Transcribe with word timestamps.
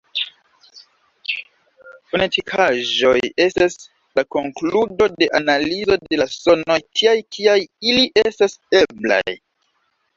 Fonetikaĵoj 2.13 3.13
estas 3.47 3.77
la 4.21 4.25
konkludo 4.39 5.11
de 5.21 5.31
analizo 5.43 6.01
de 6.09 6.23
la 6.23 6.31
sonoj 6.41 6.83
tiaj 6.91 7.17
kiaj 7.39 7.59
ili 7.93 8.11
estas 8.27 8.63
eblaj. 8.85 9.27